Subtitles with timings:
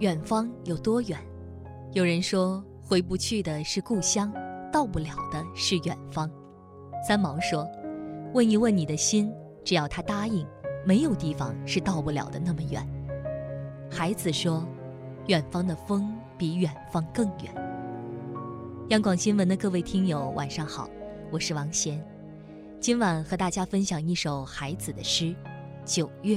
[0.00, 1.20] 远方有多远？
[1.92, 4.32] 有人说，回不去的是故乡，
[4.72, 6.30] 到不了的是远方。
[7.06, 7.70] 三毛说
[8.32, 9.30] ：“问一问你的心，
[9.62, 10.46] 只要他答应，
[10.86, 12.82] 没有地方是到不了的那么远。”
[13.92, 14.66] 孩子说
[15.28, 17.54] ：“远方的风比远方更远。”
[18.88, 20.88] 央广新闻的各位听友，晚上好，
[21.30, 22.02] 我是王贤，
[22.80, 25.24] 今晚和大家分享一首孩子的诗
[25.84, 26.36] 《九月》。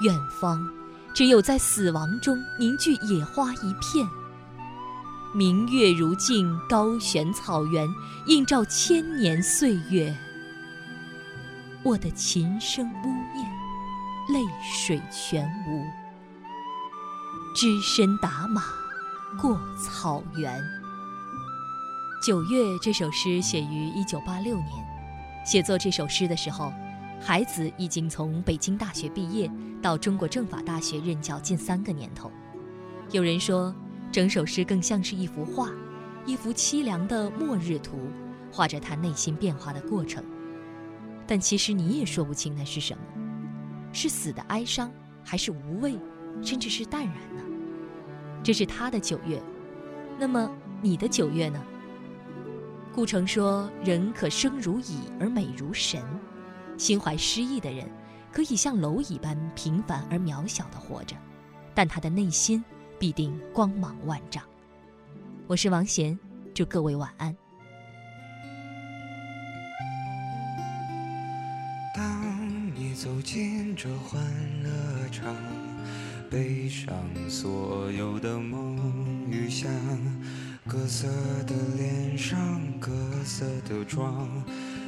[0.00, 0.60] 远方，
[1.14, 4.06] 只有在死亡中凝聚野花一片。
[5.34, 7.88] 明月如镜，高悬草原，
[8.26, 10.14] 映照千年岁月。
[11.82, 13.08] 我的琴声呜
[13.38, 15.84] 咽，泪水全无。
[17.54, 18.62] 只身打马
[19.40, 20.60] 过草原。
[22.26, 24.86] 《九月》这首诗写于一九八六年，
[25.44, 26.72] 写作这首诗的时候。
[27.20, 29.50] 孩子已经从北京大学毕业，
[29.82, 32.30] 到中国政法大学任教近三个年头。
[33.10, 33.74] 有人说，
[34.12, 35.70] 整首诗更像是一幅画，
[36.24, 37.98] 一幅凄凉的末日图，
[38.52, 40.22] 画着他内心变化的过程。
[41.26, 43.02] 但其实你也说不清那是什么，
[43.92, 44.92] 是死的哀伤，
[45.24, 45.98] 还是无畏，
[46.42, 47.42] 甚至是淡然呢？
[48.44, 49.42] 这是他的九月，
[50.18, 50.48] 那么
[50.80, 51.60] 你的九月呢？
[52.94, 56.00] 顾城说：“人可生如蚁，而美如神。”
[56.78, 57.88] 心怀诗意的人，
[58.32, 61.16] 可以像蝼蚁般平凡而渺小的活着，
[61.74, 62.62] 但他的内心
[62.98, 64.42] 必定光芒万丈。
[65.46, 66.18] 我是王贤，
[66.54, 67.34] 祝各位晚安。
[71.94, 74.22] 当你走进这欢
[74.62, 75.34] 乐场，
[76.30, 76.94] 背上
[77.30, 79.70] 所有的梦与想，
[80.68, 81.08] 各色
[81.46, 82.38] 的脸上，
[82.78, 82.92] 各
[83.24, 84.28] 色的妆。